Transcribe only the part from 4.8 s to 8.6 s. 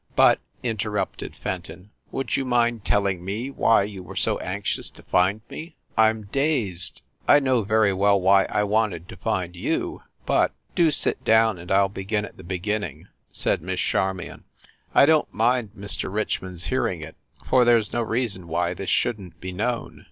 to find me? I m dazed. I know well enough why